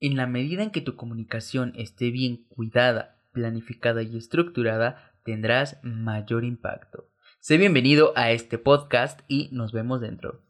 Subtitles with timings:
[0.00, 6.44] En la medida en que tu comunicación esté bien cuidada, planificada y estructurada, tendrás mayor
[6.44, 7.08] impacto.
[7.38, 10.40] Sé bienvenido a este podcast y nos vemos dentro.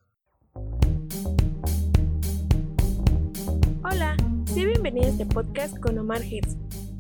[3.83, 6.57] Hola, sé bienvenido a este podcast con Omar Hirsch,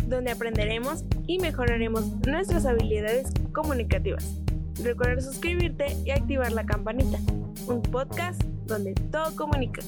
[0.06, 4.38] donde aprenderemos y mejoraremos nuestras habilidades comunicativas.
[4.82, 7.18] Recuerda suscribirte y activar la campanita.
[7.66, 9.80] Un podcast donde todo comunica.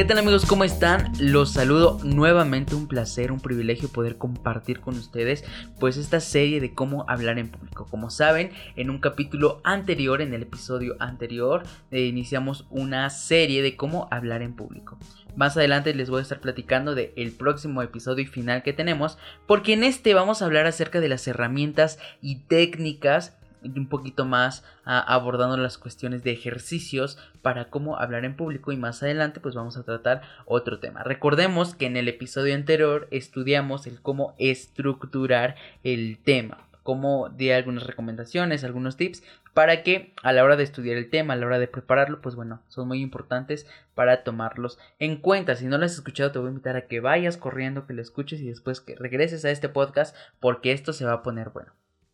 [0.00, 0.46] ¿Qué tal amigos?
[0.46, 1.12] ¿Cómo están?
[1.18, 5.44] Los saludo nuevamente, un placer, un privilegio poder compartir con ustedes
[5.78, 7.86] pues esta serie de cómo hablar en público.
[7.90, 13.76] Como saben, en un capítulo anterior, en el episodio anterior, eh, iniciamos una serie de
[13.76, 14.98] cómo hablar en público.
[15.36, 19.18] Más adelante les voy a estar platicando del el próximo episodio y final que tenemos,
[19.46, 24.64] porque en este vamos a hablar acerca de las herramientas y técnicas un poquito más
[24.84, 29.76] abordando las cuestiones de ejercicios para cómo hablar en público y más adelante pues vamos
[29.76, 31.02] a tratar otro tema.
[31.02, 37.86] Recordemos que en el episodio anterior estudiamos el cómo estructurar el tema cómo di algunas
[37.86, 39.22] recomendaciones, algunos tips
[39.54, 42.36] para que a la hora de estudiar el tema, a la hora de prepararlo, pues
[42.36, 45.56] bueno, son muy importantes para tomarlos en cuenta.
[45.56, 48.02] Si no lo has escuchado, te voy a invitar a que vayas corriendo, que lo
[48.02, 51.72] escuches y después que regreses a este podcast porque esto se va a poner bueno.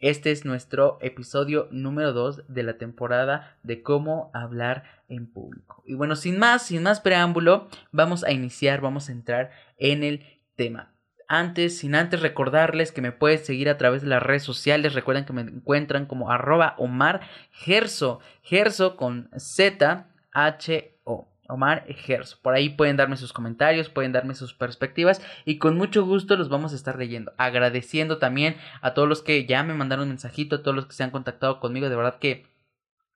[0.09, 5.83] Este es nuestro episodio número 2 de la temporada de cómo hablar en público.
[5.85, 10.25] Y bueno, sin más, sin más preámbulo, vamos a iniciar, vamos a entrar en el
[10.55, 10.93] tema.
[11.27, 14.95] Antes, sin antes recordarles que me puedes seguir a través de las redes sociales.
[14.95, 18.21] Recuerden que me encuentran como arroba Omar Gerso.
[18.97, 20.96] Con Z H
[21.49, 22.39] Omar Ejerzo.
[22.43, 26.49] Por ahí pueden darme sus comentarios, pueden darme sus perspectivas y con mucho gusto los
[26.49, 27.33] vamos a estar leyendo.
[27.37, 30.95] Agradeciendo también a todos los que ya me mandaron un mensajito, a todos los que
[30.95, 31.89] se han contactado conmigo.
[31.89, 32.47] De verdad que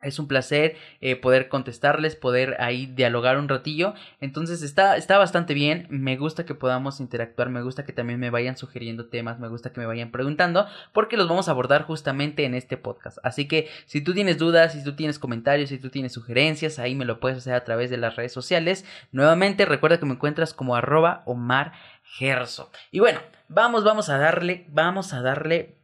[0.03, 3.95] es un placer eh, poder contestarles, poder ahí dialogar un ratillo.
[4.21, 5.87] Entonces está, está bastante bien.
[5.91, 7.51] Me gusta que podamos interactuar.
[7.51, 9.39] Me gusta que también me vayan sugiriendo temas.
[9.39, 10.67] Me gusta que me vayan preguntando.
[10.93, 13.19] Porque los vamos a abordar justamente en este podcast.
[13.23, 16.95] Así que si tú tienes dudas, si tú tienes comentarios, si tú tienes sugerencias, ahí
[16.95, 18.85] me lo puedes hacer a través de las redes sociales.
[19.13, 21.73] Nuevamente recuerda que me encuentras como arroba Omar
[22.05, 22.71] Gerso.
[22.91, 25.80] Y bueno, vamos, vamos a darle, vamos a darle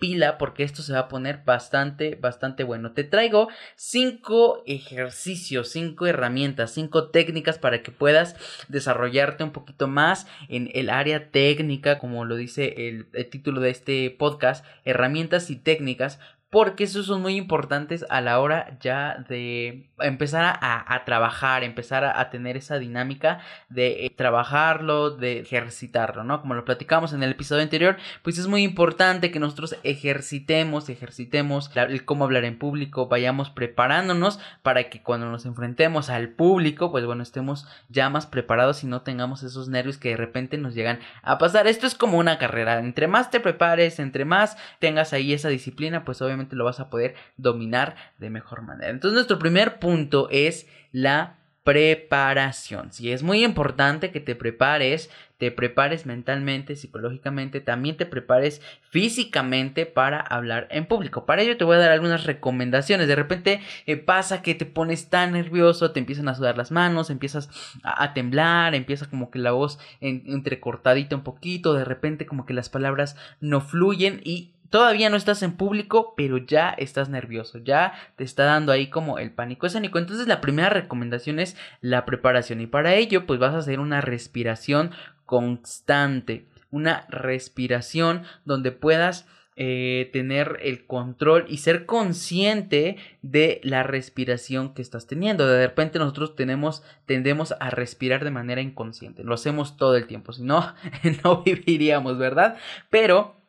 [0.00, 2.90] pila porque esto se va a poner bastante, bastante bueno.
[2.92, 8.34] Te traigo cinco ejercicios, cinco herramientas, cinco técnicas para que puedas
[8.68, 13.70] desarrollarte un poquito más en el área técnica, como lo dice el, el título de
[13.70, 16.18] este podcast, herramientas y técnicas
[16.50, 22.30] porque esos son muy importantes a la hora ya de empezar a, trabajar, empezar a,
[22.30, 26.40] tener esa dinámica de eh, trabajarlo, de ejercitarlo, ¿no?
[26.40, 31.70] Como lo platicamos en el episodio anterior, pues es muy importante que nosotros ejercitemos, ejercitemos
[31.76, 37.06] el cómo hablar en público, vayamos preparándonos para que cuando nos enfrentemos al público, pues
[37.06, 40.98] bueno, estemos ya más preparados y no tengamos esos nervios que de repente nos llegan
[41.22, 41.68] a pasar.
[41.68, 46.04] Esto es como una carrera, entre más te prepares, entre más tengas ahí esa disciplina,
[46.04, 48.90] pues obviamente lo vas a poder dominar de mejor manera.
[48.90, 52.92] Entonces nuestro primer punto es la preparación.
[52.92, 59.84] Si es muy importante que te prepares, te prepares mentalmente, psicológicamente, también te prepares físicamente
[59.84, 61.26] para hablar en público.
[61.26, 63.08] Para ello te voy a dar algunas recomendaciones.
[63.08, 67.10] De repente eh, pasa que te pones tan nervioso, te empiezan a sudar las manos,
[67.10, 67.48] empiezas
[67.82, 72.68] a, temblar, empieza como que la voz entrecortadita un poquito, de repente como que las
[72.68, 78.24] palabras no fluyen y todavía no estás en público, pero ya estás nervioso, ya te
[78.24, 79.98] está dando ahí como el pánico escénico.
[79.98, 84.00] Entonces la primera recomendación es la preparación y para ello pues vas a hacer una
[84.00, 84.92] respiración
[85.26, 89.26] constante, una respiración donde puedas
[89.62, 95.46] eh, tener el control y ser consciente de la respiración que estás teniendo.
[95.46, 99.22] De repente nosotros tenemos, tendemos a respirar de manera inconsciente.
[99.22, 100.32] Lo hacemos todo el tiempo.
[100.32, 100.74] Si no,
[101.24, 102.56] no viviríamos, ¿verdad?
[102.88, 103.39] Pero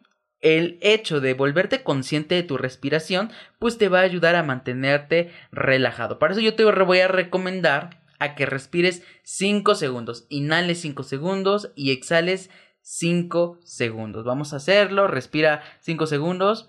[0.42, 5.32] el hecho de volverte consciente de tu respiración, pues te va a ayudar a mantenerte
[5.52, 6.20] relajado.
[6.20, 10.26] Para eso yo te voy a recomendar a que respires 5 segundos.
[10.30, 12.50] Inhales 5 segundos y exhales
[12.82, 14.26] 5 segundos.
[14.26, 15.08] Vamos a hacerlo.
[15.08, 16.68] Respira 5 segundos.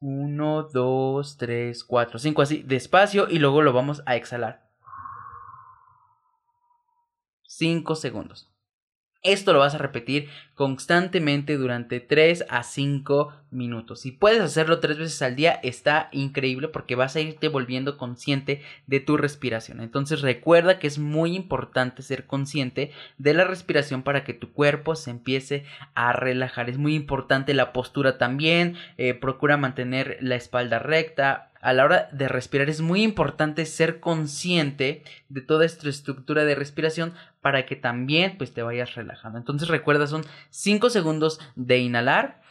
[0.00, 4.68] 1, 2, 3, 4, 5 así, despacio y luego lo vamos a exhalar.
[7.46, 8.50] 5 segundos.
[9.22, 10.28] Esto lo vas a repetir
[10.62, 13.98] constantemente durante 3 a 5 minutos.
[14.02, 18.62] Si puedes hacerlo tres veces al día, está increíble porque vas a irte volviendo consciente
[18.86, 19.80] de tu respiración.
[19.80, 24.94] Entonces recuerda que es muy importante ser consciente de la respiración para que tu cuerpo
[24.94, 25.64] se empiece
[25.94, 26.70] a relajar.
[26.70, 28.76] Es muy importante la postura también.
[28.98, 34.00] Eh, procura mantener la espalda recta a la hora de respirar es muy importante ser
[34.00, 39.38] consciente de toda esta estructura de respiración para que también pues te vayas relajando.
[39.38, 42.42] Entonces recuerda son 5 segundos de inhalar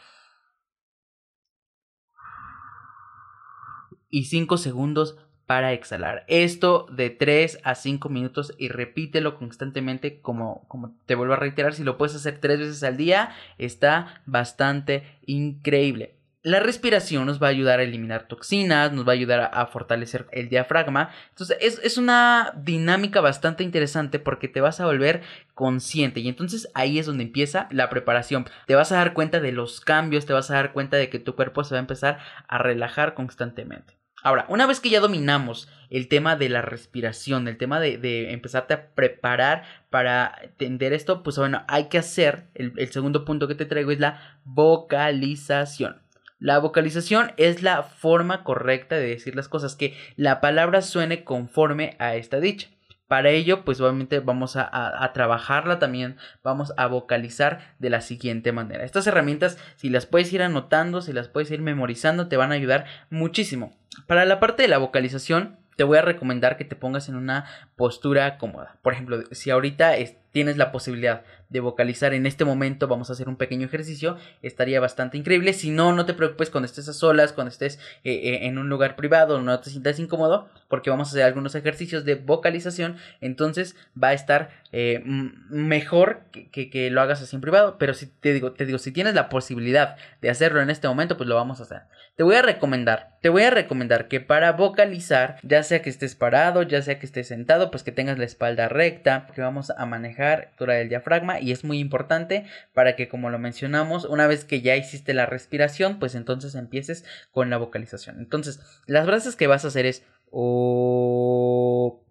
[4.10, 5.16] y 5 segundos
[5.46, 6.24] para exhalar.
[6.28, 10.66] Esto de 3 a 5 minutos y repítelo constantemente como,
[11.06, 16.21] te vuelvo a reiterar, si lo puedes hacer 3 veces al día está bastante increíble.
[16.44, 20.26] La respiración nos va a ayudar a eliminar toxinas, nos va a ayudar a, fortalecer
[20.32, 21.10] el diafragma.
[21.28, 25.22] Entonces es, es, una dinámica bastante interesante porque te vas a volver
[25.54, 28.46] consciente y entonces ahí es donde empieza la preparación.
[28.66, 31.20] Te vas a dar cuenta de los cambios, te vas a dar cuenta de que
[31.20, 32.18] tu cuerpo se va a empezar
[32.48, 33.96] a relajar constantemente.
[34.24, 38.74] Ahora, una vez que ya dominamos el tema de la respiración, el tema de, empezarte
[38.74, 43.64] a preparar para entender esto, pues bueno, hay que hacer, el segundo punto que te
[43.64, 46.01] traigo es la vocalización.
[46.42, 51.94] La vocalización es la forma correcta de decir las cosas, que la palabra suene conforme
[52.00, 52.68] a esta dicha.
[53.06, 58.82] Para ello, pues obviamente vamos a, trabajarla también, vamos a vocalizar de la siguiente manera.
[58.82, 62.56] Estas herramientas, si las puedes ir anotando, si las puedes ir memorizando, te van a
[62.56, 63.76] ayudar muchísimo.
[64.08, 67.44] Para la parte de la vocalización, te voy a recomendar que te pongas en una
[67.76, 68.78] postura cómoda.
[68.82, 69.96] Por ejemplo, si ahorita
[70.32, 74.80] tienes la posibilidad de vocalizar en este momento, vamos a hacer un pequeño ejercicio, estaría
[74.80, 75.52] bastante increíble.
[75.52, 78.70] Si no, no te preocupes cuando estés a solas, cuando estés eh, eh, en un
[78.70, 83.76] lugar privado, no te sientas incómodo, porque vamos a hacer algunos ejercicios de vocalización, entonces
[84.02, 87.76] va a estar eh, mejor que, que, lo hagas así en privado.
[87.78, 91.18] Pero si te digo, te digo, si tienes la posibilidad de hacerlo en este momento,
[91.18, 91.82] pues lo vamos a hacer.
[92.16, 96.14] Te voy a recomendar, te voy a recomendar que para vocalizar, ya sea que estés
[96.14, 99.84] parado, ya sea que estés sentado, pues que tengas la espalda recta, que vamos a
[99.84, 104.44] manejar altura del diafragma y es muy importante para que como lo mencionamos, una vez
[104.44, 108.18] que ya hiciste la respiración, pues entonces empieces con la vocalización.
[108.18, 112.04] Entonces, las frases que vas a hacer es o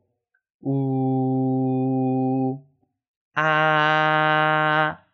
[0.61, 2.63] u
[3.35, 5.07] a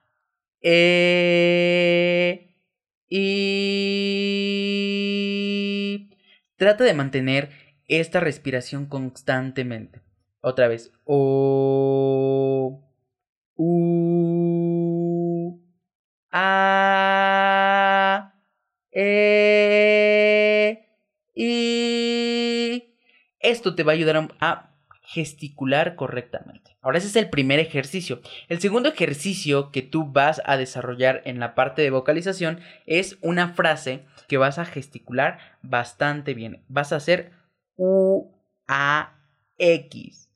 [0.61, 2.55] e
[3.09, 4.37] y
[6.57, 7.49] trata de mantener
[7.87, 10.01] esta respiración constantemente.
[10.41, 10.91] Otra vez.
[11.05, 12.86] O
[13.57, 15.59] U
[16.31, 18.33] A
[18.91, 20.87] E
[21.33, 22.93] I
[23.39, 26.77] Esto te va a ayudar a gesticular correctamente.
[26.81, 28.21] Ahora ese es el primer ejercicio.
[28.47, 33.49] El segundo ejercicio que tú vas a desarrollar en la parte de vocalización es una
[33.49, 36.63] frase que vas a gesticular bastante bien.
[36.67, 37.31] Vas a hacer
[37.75, 38.31] U
[38.67, 39.17] A
[39.57, 40.29] X.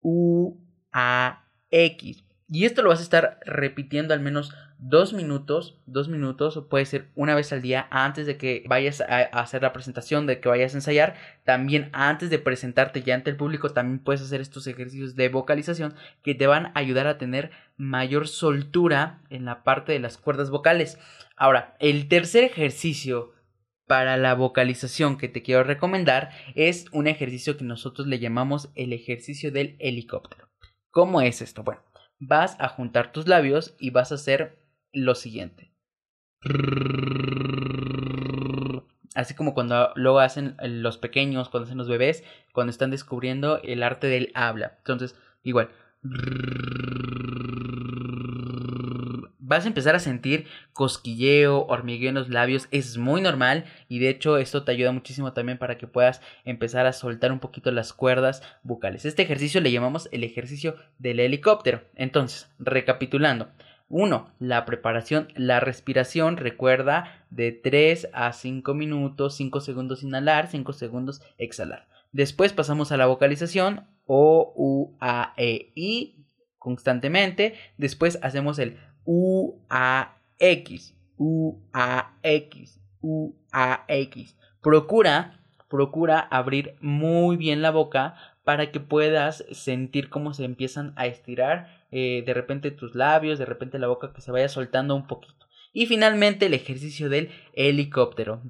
[0.00, 0.58] U
[0.92, 2.24] A X.
[2.54, 6.84] Y esto lo vas a estar repitiendo al menos dos minutos, dos minutos, o puede
[6.84, 10.50] ser una vez al día antes de que vayas a hacer la presentación, de que
[10.50, 11.14] vayas a ensayar.
[11.44, 15.94] También antes de presentarte ya ante el público, también puedes hacer estos ejercicios de vocalización
[16.22, 20.50] que te van a ayudar a tener mayor soltura en la parte de las cuerdas
[20.50, 20.98] vocales.
[21.38, 23.32] Ahora, el tercer ejercicio
[23.86, 28.92] para la vocalización que te quiero recomendar es un ejercicio que nosotros le llamamos el
[28.92, 30.50] ejercicio del helicóptero.
[30.90, 31.62] ¿Cómo es esto?
[31.62, 31.80] Bueno,
[32.24, 34.58] vas a juntar tus labios y vas a hacer
[34.92, 35.72] lo siguiente.
[39.14, 43.82] Así como cuando luego hacen los pequeños, cuando hacen los bebés, cuando están descubriendo el
[43.82, 44.76] arte del habla.
[44.78, 45.70] Entonces, igual
[49.52, 54.08] vas a empezar a sentir cosquilleo, hormigueo en los labios, es muy normal y de
[54.08, 57.92] hecho esto te ayuda muchísimo también para que puedas empezar a soltar un poquito las
[57.92, 59.04] cuerdas bucales.
[59.04, 61.82] Este ejercicio le llamamos el ejercicio del helicóptero.
[61.94, 63.48] Entonces, recapitulando.
[63.88, 64.30] 1.
[64.38, 71.20] La preparación, la respiración, recuerda, de 3 a 5 minutos, 5 segundos inhalar, 5 segundos
[71.36, 71.88] exhalar.
[72.10, 76.24] Después pasamos a la vocalización, O, U, A, E, I,
[76.58, 77.54] constantemente.
[77.76, 84.36] Después hacemos el U-A-X, U-A-X, U-A-X.
[84.60, 91.06] Procura, procura abrir muy bien la boca para que puedas sentir cómo se empiezan a
[91.06, 95.06] estirar eh, de repente tus labios, de repente la boca que se vaya soltando un
[95.06, 95.46] poquito.
[95.72, 98.42] Y finalmente el ejercicio del helicóptero.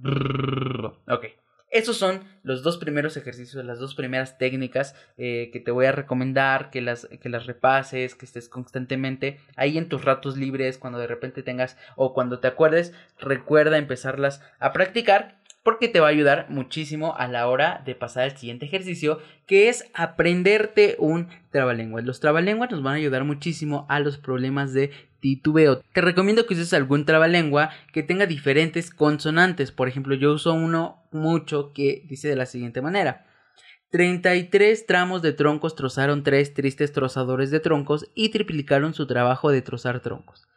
[1.08, 1.26] Ok.
[1.72, 5.92] Esos son los dos primeros ejercicios, las dos primeras técnicas eh, que te voy a
[5.92, 10.98] recomendar, que las, que las repases, que estés constantemente ahí en tus ratos libres, cuando
[10.98, 16.10] de repente tengas o cuando te acuerdes, recuerda empezarlas a practicar porque te va a
[16.10, 22.04] ayudar muchísimo a la hora de pasar al siguiente ejercicio, que es aprenderte un trabalenguas.
[22.04, 24.90] Los trabalenguas nos van a ayudar muchísimo a los problemas de
[25.20, 25.80] titubeo.
[25.92, 29.70] Te recomiendo que uses algún trabalengua que tenga diferentes consonantes.
[29.70, 33.26] Por ejemplo, yo uso uno mucho que dice de la siguiente manera.
[33.90, 39.62] 33 tramos de troncos trozaron tres tristes trozadores de troncos y triplicaron su trabajo de
[39.62, 40.48] trozar troncos.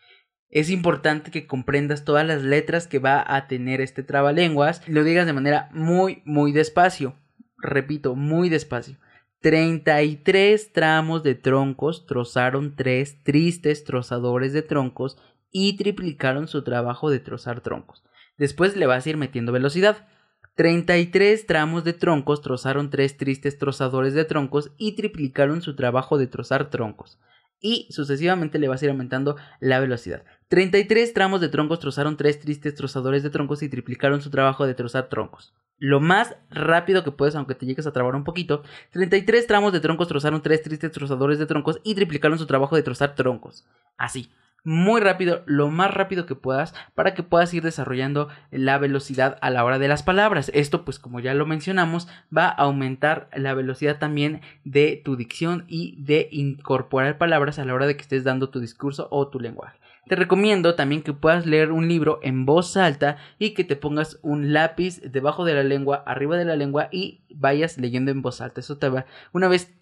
[0.56, 5.26] Es importante que comprendas todas las letras que va a tener este trabalenguas lo digas
[5.26, 7.14] de manera muy, muy despacio.
[7.58, 8.96] Repito, muy despacio.
[9.42, 15.18] 33 tramos de troncos trozaron tres tristes trozadores de troncos
[15.52, 18.06] y triplicaron su trabajo de trozar troncos.
[18.38, 20.08] Después le vas a ir metiendo velocidad.
[20.56, 26.28] 33 tramos de troncos trozaron tres tristes trozadores de troncos y triplicaron su trabajo de
[26.28, 27.20] trozar troncos.
[27.60, 30.24] Y sucesivamente le vas a ir aumentando la velocidad.
[30.48, 34.76] 33 tramos de troncos trozaron tres tristes trozadores de troncos y triplicaron su trabajo de
[34.76, 35.54] trozar troncos.
[35.78, 38.64] Lo más rápido que puedes, aunque te llegues a trabar un poquito.
[38.92, 42.84] 33 tramos de troncos trozaron tres tristes trozadores de troncos y triplicaron su trabajo de
[42.84, 43.66] trozar troncos.
[43.98, 44.30] Así
[44.66, 49.52] muy rápido, lo más rápido que puedas, para que puedas ir desarrollando la velocidad a
[49.52, 50.52] la hora de las palabras.
[50.54, 55.66] Esto, pues como ya lo mencionamos, va a aumentar la velocidad también de tu dicción
[55.68, 59.40] y de incorporar palabras a la hora de que estés dando tu discurso o tu
[59.40, 59.78] lenguaje.
[60.08, 64.20] Te recomiendo también que puedas leer un libro en voz alta y que te pongas
[64.22, 68.40] un lápiz debajo de la lengua, arriba de la lengua y vayas leyendo en voz
[68.40, 68.60] alta.
[68.60, 69.74] Eso te va, una vez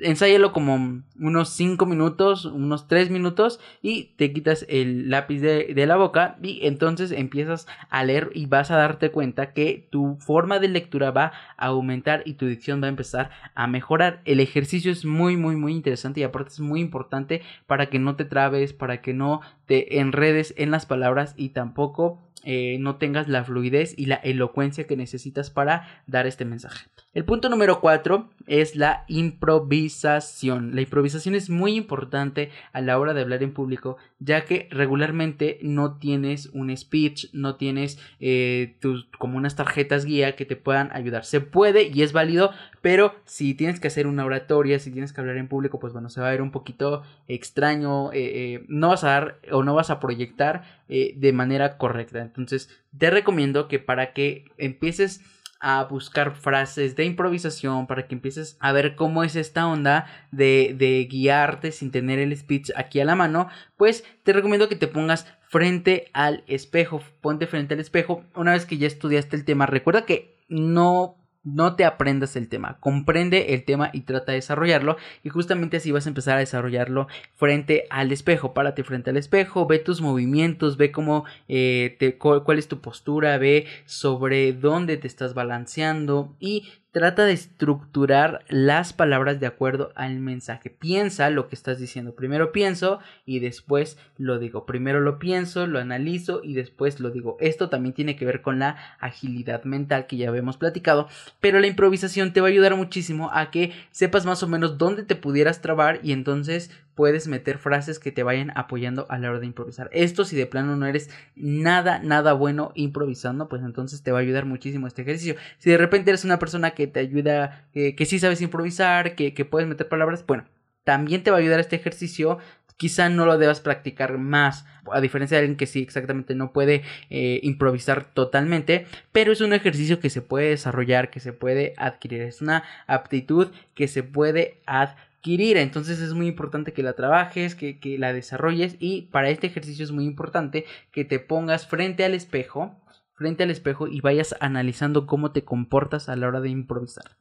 [0.00, 5.86] ensáyalo como unos 5 minutos, unos 3 minutos y te quitas el lápiz de, de,
[5.86, 10.58] la boca y entonces empiezas a leer y vas a darte cuenta que tu forma
[10.58, 14.20] de lectura va a aumentar y tu dicción va a empezar a mejorar.
[14.24, 18.16] El ejercicio es muy muy muy interesante y aparte es muy importante para que no
[18.16, 23.26] te trabes, para que no te enredes en las palabras y tampoco eh, no tengas
[23.26, 26.86] la fluidez y la elocuencia que necesitas para dar este mensaje.
[27.16, 30.74] El punto número cuatro es la improvisación.
[30.74, 35.58] La improvisación es muy importante a la hora de hablar en público, ya que regularmente
[35.62, 40.90] no tienes un speech, no tienes eh, tus, como unas tarjetas guía que te puedan
[40.92, 41.24] ayudar.
[41.24, 42.50] Se puede y es válido,
[42.82, 46.10] pero si tienes que hacer una oratoria, si tienes que hablar en público, pues bueno,
[46.10, 49.88] se va a ver un poquito extraño, eh, no vas a dar o no vas
[49.88, 52.20] a proyectar de manera correcta.
[52.20, 55.22] Entonces, te recomiendo que para que empieces
[55.60, 60.74] a buscar frases de improvisación para que empieces a ver cómo es esta onda de,
[60.76, 64.88] de, guiarte sin tener el speech aquí a la mano, pues te recomiendo que te
[64.88, 68.24] pongas frente al espejo, ponte frente al espejo.
[68.34, 72.76] Una vez que ya estudiaste el tema, recuerda que no no te aprendas el tema,
[72.80, 77.06] comprende el tema y trata de desarrollarlo y justamente así vas a empezar a desarrollarlo
[77.34, 82.58] frente al espejo, párate frente al espejo, ve tus movimientos, ve cómo eh, te, cuál
[82.58, 89.38] es tu postura, ve sobre dónde te estás balanceando y Trata de estructurar las palabras
[89.38, 90.70] de acuerdo al mensaje.
[90.70, 92.14] Piensa lo que estás diciendo.
[92.14, 94.64] Primero pienso y después lo digo.
[94.64, 97.36] Primero lo pienso, lo analizo y después lo digo.
[97.38, 101.06] Esto también tiene que ver con la agilidad mental que ya habíamos platicado.
[101.38, 105.02] Pero la improvisación te va a ayudar muchísimo a que sepas más o menos dónde
[105.02, 109.38] te pudieras trabar y entonces puedes meter frases que te vayan apoyando a la hora
[109.38, 109.90] de improvisar.
[109.92, 114.22] Esto si de plano no eres nada, nada bueno improvisando, pues entonces te va a
[114.22, 115.36] ayudar muchísimo este ejercicio.
[115.58, 119.68] Si de repente eres una persona que te ayuda, que sí sabes improvisar, que, puedes
[119.68, 120.44] meter palabras, bueno,
[120.84, 122.38] también te va a ayudar este ejercicio
[122.76, 126.82] quizá no lo debas practicar más, a diferencia de alguien que sí exactamente no puede
[127.08, 132.20] eh, improvisar totalmente, pero es un ejercicio que se puede desarrollar, que se puede adquirir,
[132.20, 137.96] es una aptitud que se puede adquirir entonces es muy importante que la trabajes, que
[137.98, 142.76] la desarrolles y para este ejercicio es muy importante que te pongas frente al espejo
[143.16, 147.16] frente al espejo y vayas analizando cómo te comportas a la hora de improvisar.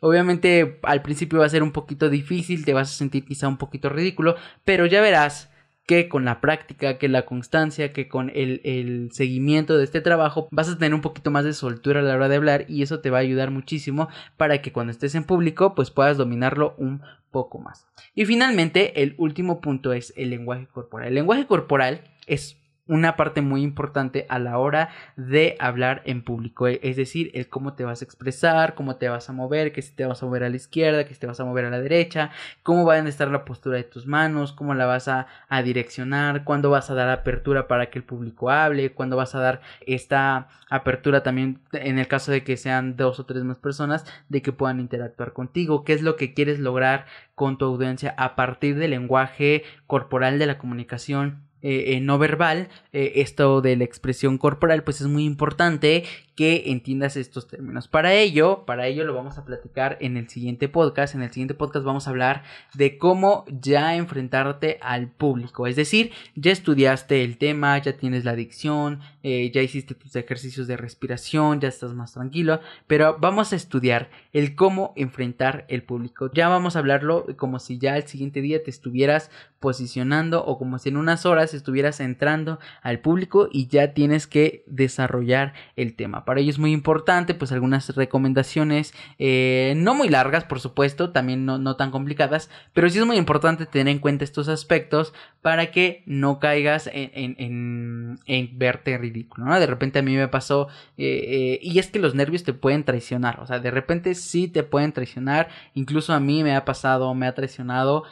[0.00, 3.58] Obviamente al principio va a ser un poquito difícil, te vas a sentir quizá un
[3.58, 5.50] poquito ridículo, pero ya verás
[5.86, 10.68] que con la práctica, que la constancia, que con el, seguimiento de este trabajo vas
[10.68, 13.10] a tener un poquito más de soltura a la hora de hablar y eso te
[13.10, 17.58] va a ayudar muchísimo para que cuando estés en público pues puedas dominarlo un poco
[17.58, 17.86] más.
[18.14, 21.08] Y finalmente el último punto es el lenguaje corporal.
[21.08, 22.61] El lenguaje corporal es
[22.92, 27.48] una parte muy importante a la hora de hablar en público, e, es decir, el
[27.48, 30.26] cómo te vas a expresar, cómo te vas a mover, que si te vas a
[30.26, 32.32] mover a la izquierda, que si te vas a mover a la derecha,
[32.62, 36.44] cómo va a estar la postura de tus manos, cómo la vas a, a direccionar,
[36.44, 40.48] cuándo vas a dar apertura para que el público hable, cuándo vas a dar esta
[40.68, 44.52] apertura también en el caso de que sean dos o tres más personas, de que
[44.52, 48.90] puedan interactuar contigo, qué es lo que quieres lograr con tu audiencia a partir del
[48.90, 55.00] lenguaje corporal de la comunicación eh, no verbal, eh, esto de la expresión corporal, pues
[55.00, 56.04] es muy importante
[56.34, 57.88] que entiendas estos términos.
[57.88, 61.14] Para ello, para ello lo vamos a platicar en el siguiente podcast.
[61.14, 62.42] En el siguiente podcast vamos a hablar
[62.74, 65.66] de cómo ya enfrentarte al público.
[65.66, 70.66] Es decir, ya estudiaste el tema, ya tienes la dicción, eh, ya hiciste tus ejercicios
[70.66, 76.30] de respiración, ya estás más tranquilo, pero vamos a estudiar el cómo enfrentar el público.
[76.32, 79.30] Ya vamos a hablarlo como si ya el siguiente día te estuvieras
[79.62, 84.64] posicionando o como si en unas horas estuvieras entrando al público y ya tienes que
[84.66, 86.26] desarrollar el tema.
[86.26, 91.46] Para ello es muy importante, pues algunas recomendaciones, eh, no muy largas, por supuesto, también
[91.46, 96.02] no, tan complicadas, pero sí es muy importante tener en cuenta estos aspectos para que
[96.04, 98.18] no caigas en,
[98.54, 99.58] verte ridículo, ¿no?
[99.58, 102.84] De repente a mí me pasó, eh, eh, y es que los nervios te pueden
[102.84, 107.14] traicionar, o sea, de repente sí te pueden traicionar, incluso a mí me ha pasado,
[107.14, 108.04] me ha traicionado,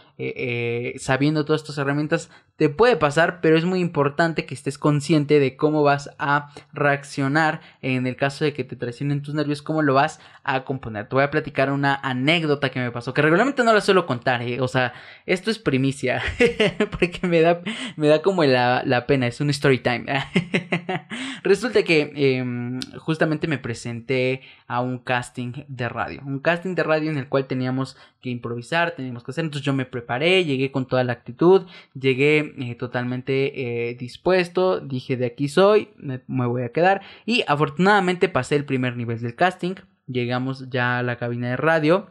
[0.99, 5.57] sabiendo todas estas herramientas, te puede pasar, pero es muy importante que estés consciente de
[5.57, 9.95] cómo vas a reaccionar en el caso de que te traicionen tus nervios, cómo lo
[9.95, 11.09] vas a componer.
[11.09, 14.43] Te voy a platicar una anécdota que me pasó, que regularmente no la suelo contar,
[14.43, 14.61] ¿eh?
[14.61, 14.93] o sea,
[15.27, 16.23] esto es primicia,
[16.91, 17.63] porque me da,
[17.97, 20.05] me da como la, pena, es un story time.
[21.43, 27.11] Resulta que em, justamente me presenté a un casting de radio, un casting de radio
[27.11, 30.87] en el cual teníamos que improvisar, teníamos que hacer, entonces yo me preparé, llegué con
[30.87, 36.73] toda la actitud, llegué eh, totalmente eh, dispuesto, dije de aquí soy, me, voy a
[36.73, 39.75] quedar y afortunadamente pasé el primer nivel del casting,
[40.07, 42.11] llegamos ya a la cabina de radio.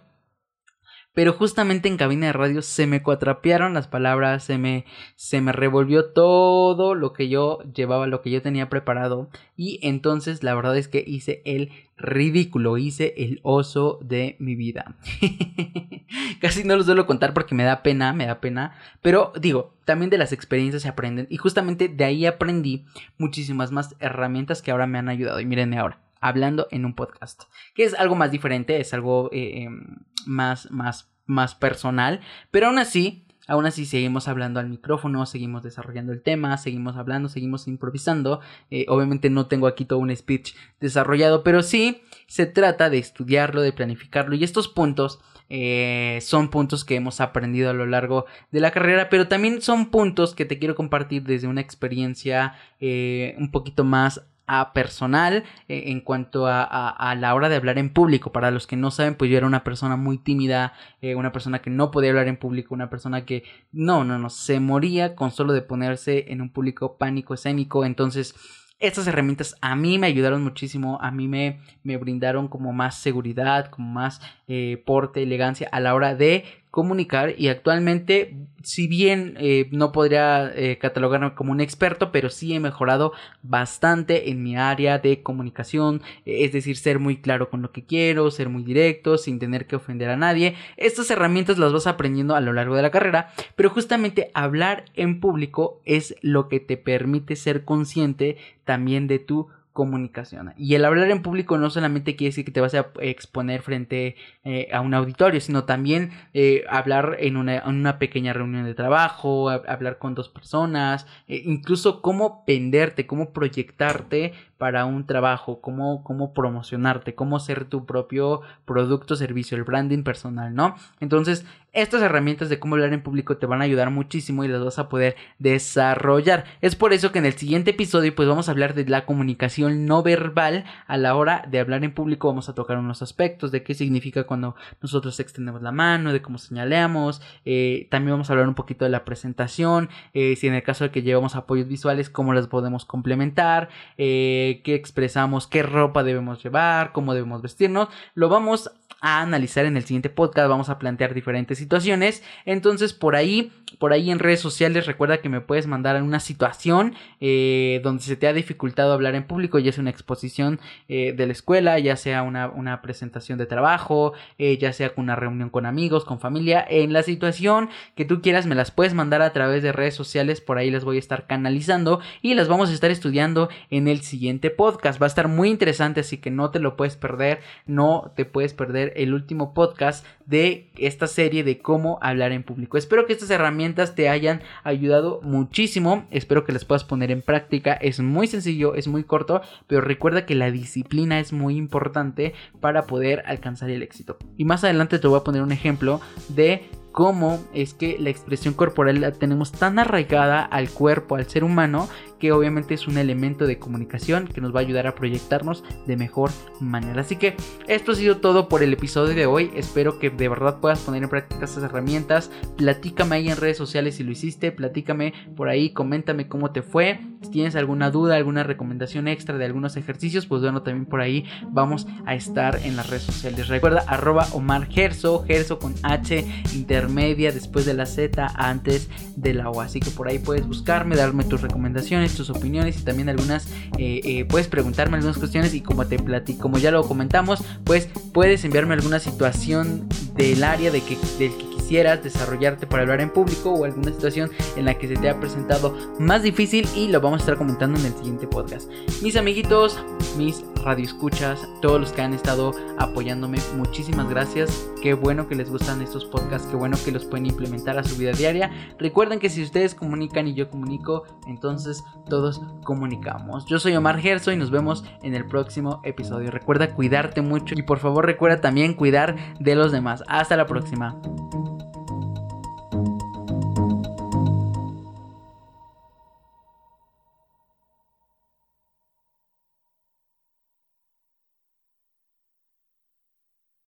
[1.13, 4.85] Pero justamente en cabina de radio se me cuatrapearon las palabras, se me,
[5.15, 9.29] se me revolvió todo lo que yo llevaba, lo que yo tenía preparado.
[9.57, 14.95] Y entonces la verdad es que hice el ridículo, hice el oso de mi vida.
[16.39, 18.77] Casi no lo suelo contar porque me da pena, me da pena.
[19.01, 21.27] Pero digo, también de las experiencias se aprenden.
[21.29, 22.85] Y justamente de ahí aprendí
[23.17, 25.39] muchísimas más herramientas que ahora me han ayudado.
[25.39, 27.43] Y mírenme ahora, hablando en un podcast.
[27.73, 32.21] Que es algo más diferente, es algo eh, em, más, más, más personal.
[32.51, 37.29] Pero aún así, Aún así seguimos hablando al micrófono, seguimos desarrollando el tema, seguimos hablando,
[37.29, 38.41] seguimos improvisando.
[38.69, 43.63] Eh, obviamente no tengo aquí todo un speech desarrollado, pero sí se trata de estudiarlo,
[43.63, 48.59] de planificarlo y estos puntos eh, son puntos que hemos aprendido a lo largo de
[48.59, 53.83] la carrera, pero también son puntos que te quiero compartir desde una experiencia un poquito
[53.83, 58.31] más a personal eh, en cuanto a, la hora de hablar en público.
[58.31, 61.69] Para los que no saben, pues yo era una persona muy tímida, una persona que
[61.69, 65.53] no podía hablar en público, una persona que no, no, no, se moría con solo
[65.53, 67.85] de ponerse en un público pánico escénico.
[67.85, 68.35] Entonces,
[68.79, 73.69] estas herramientas a mí me ayudaron muchísimo, a mí me, me brindaron como más seguridad,
[73.69, 79.67] como más eh, porte, elegancia a la hora de comunicar y actualmente si bien eh,
[79.71, 84.99] no podría eh, catalogarme como un experto pero sí he mejorado bastante en mi área
[84.99, 89.39] de comunicación es decir ser muy claro con lo que quiero ser muy directo sin
[89.39, 90.55] tener que ofender a nadie.
[90.77, 95.19] Estas herramientas las vas aprendiendo a lo largo de la carrera pero justamente hablar en
[95.19, 99.47] público es lo que te permite ser consciente también de tu
[99.79, 100.53] comunicación.
[100.57, 104.17] Y el hablar en público no solamente quiere decir que te vas a exponer frente
[104.43, 109.97] eh, a un auditorio, sino también eh, hablar en una, pequeña reunión de trabajo, hablar
[109.97, 117.15] con dos personas, eh, incluso cómo venderte, cómo proyectarte para un trabajo, cómo, cómo promocionarte,
[117.15, 120.75] cómo ser tu propio producto servicio, el branding personal, ¿no?
[120.99, 124.63] Entonces, estas herramientas de cómo hablar en público te van a ayudar muchísimo y las
[124.63, 126.45] vas a poder desarrollar.
[126.61, 129.85] Es por eso que en el siguiente episodio pues vamos a hablar de la comunicación
[129.85, 132.27] no verbal a la hora de hablar en público.
[132.27, 136.37] Vamos a tocar unos aspectos de qué significa cuando nosotros extendemos la mano, de cómo
[136.37, 137.21] señaleamos.
[137.45, 139.89] Eh, también vamos a hablar un poquito de la presentación.
[140.13, 143.69] Eh, si en el caso de que llevamos apoyos visuales, cómo las podemos complementar.
[143.97, 147.89] Eh, qué expresamos, qué ropa debemos llevar, cómo debemos vestirnos.
[148.13, 150.49] Lo vamos a analizar en el siguiente podcast.
[150.49, 152.23] Vamos a plantear diferentes situaciones.
[152.45, 156.95] Entonces, por ahí, por ahí en redes sociales, recuerda que me puedes mandar una situación
[157.21, 161.25] eh, donde se te ha dificultado hablar en público, ya sea una exposición eh, de
[161.25, 165.65] la escuela, ya sea una, una presentación de trabajo, eh, ya sea una reunión con
[165.65, 166.65] amigos, con familia.
[166.67, 170.41] En la situación que tú quieras, me las puedes mandar a través de redes sociales.
[170.41, 174.01] Por ahí las voy a estar canalizando y las vamos a estar estudiando en el
[174.01, 175.01] siguiente podcast.
[175.01, 177.39] Va a estar muy interesante, así que no te lo puedes perder.
[177.65, 182.77] No te puedes perder el último podcast de esta serie de cómo hablar en público.
[182.77, 186.05] Espero que estas herramientas te hayan ayudado muchísimo.
[186.11, 187.73] Espero que las puedas poner en práctica.
[187.73, 192.83] Es muy sencillo, es muy corto, pero recuerda que la disciplina es muy importante para
[192.83, 194.17] poder alcanzar el éxito.
[194.37, 198.53] Y más adelante te voy a poner un ejemplo de cómo es que la expresión
[198.53, 201.87] corporal la tenemos tan arraigada al cuerpo, al ser humano,
[202.19, 205.97] que obviamente es un elemento de comunicación que nos va a ayudar a proyectarnos de
[205.97, 207.01] mejor manera.
[207.01, 207.35] Así que
[207.67, 209.51] esto ha sido todo por el episodio de hoy.
[209.55, 212.31] Espero que de verdad puedas poner en práctica estas herramientas.
[212.57, 214.51] Platícame ahí en redes sociales si lo hiciste.
[214.51, 216.99] Platícame por ahí, coméntame cómo te fue.
[217.21, 221.25] Si tienes alguna duda, alguna recomendación extra de algunos ejercicios, pues bueno, también por ahí
[221.49, 223.47] vamos a estar en las redes sociales.
[223.47, 229.49] Recuerda arroba Omar Gerso, Gerso con H intermedia después de la Z antes de la
[229.49, 229.61] O.
[229.61, 234.01] Así que por ahí puedes buscarme, darme tus recomendaciones tus opiniones y también algunas, eh,
[234.03, 238.43] eh, puedes preguntarme algunas cuestiones y como te platico, como ya lo comentamos, pues puedes
[238.43, 243.51] enviarme alguna situación del área de que, del que quisieras desarrollarte para hablar en público
[243.51, 247.19] o alguna situación en la que se te ha presentado más difícil y lo vamos
[247.19, 248.69] a estar comentando en el siguiente podcast.
[249.01, 249.77] Mis amiguitos,
[250.17, 254.69] mis radioescuchas, todos los que han estado apoyándome, muchísimas gracias.
[254.81, 257.95] Qué bueno que les gustan estos podcasts, qué bueno que los pueden implementar a su
[257.95, 258.51] vida diaria.
[258.77, 263.45] Recuerden que si ustedes comunican y yo comunico, entonces todos comunicamos.
[263.45, 266.31] Yo soy Omar Gerso y nos vemos en el próximo episodio.
[266.31, 270.03] Recuerda cuidarte mucho y por favor recuerda también cuidar de los demás.
[270.07, 270.99] Hasta la próxima.